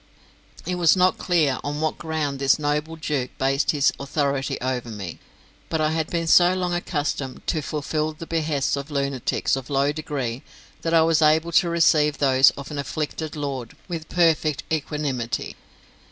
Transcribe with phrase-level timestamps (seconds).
[0.65, 5.19] It was not clear on what ground this noble duke based his authority over me;
[5.69, 9.91] but I had been so long accustomed to fulfil the behests of lunatics of low
[9.91, 10.41] degree
[10.81, 15.55] that I was able to receive those of an afflicted lord with perfect equanimity.